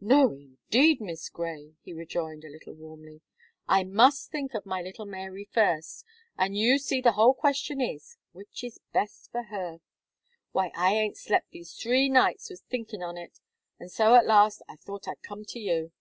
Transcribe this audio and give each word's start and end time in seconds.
"No, 0.00 0.32
indeed, 0.32 1.00
Miss 1.00 1.28
Gray," 1.28 1.76
he 1.84 1.92
rejoined, 1.92 2.42
a 2.42 2.48
little 2.50 2.74
warmly, 2.74 3.20
"I 3.68 3.84
must 3.84 4.28
think 4.28 4.52
of 4.54 4.66
my 4.66 4.82
little 4.82 5.06
Mary 5.06 5.44
first; 5.52 6.04
and 6.36 6.56
you 6.56 6.78
see 6.80 7.00
the 7.00 7.12
whole 7.12 7.32
question 7.32 7.80
is, 7.80 8.16
which 8.32 8.64
is 8.64 8.80
best 8.92 9.30
for 9.30 9.44
her. 9.44 9.78
Why, 10.50 10.72
I 10.74 10.94
aint 10.94 11.16
slep 11.16 11.44
these 11.52 11.74
three 11.74 12.08
nights 12.08 12.50
with 12.50 12.62
thinking 12.68 13.04
on 13.04 13.16
it, 13.16 13.38
and 13.78 13.88
so, 13.88 14.16
at 14.16 14.26
last, 14.26 14.62
I 14.68 14.74
thought 14.74 15.06
I'd 15.06 15.22
come 15.22 15.44
to 15.44 15.60
you." 15.60 15.92